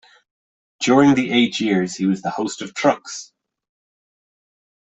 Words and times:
During 0.79 1.13
the 1.13 1.29
eight 1.29 1.59
years 1.59 1.93
he 1.95 2.07
was 2.07 2.23
the 2.23 2.31
host 2.31 2.63
of 2.63 2.73
Trucks! 2.73 3.33